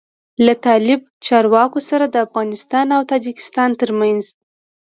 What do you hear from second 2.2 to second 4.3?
افغانستان او تاجکستان تر منځ